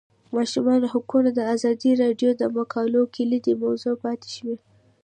د 0.27 0.29
ماشومانو 0.35 0.85
حقونه 0.93 1.29
د 1.33 1.39
ازادي 1.53 1.91
راډیو 2.03 2.29
د 2.35 2.43
مقالو 2.57 3.01
کلیدي 3.15 3.53
موضوع 3.63 3.93
پاتې 4.03 4.29
شوی. 4.35 4.57